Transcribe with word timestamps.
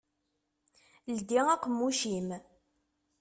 Ldi 1.15 1.39
aqemmuc-im! 1.53 2.29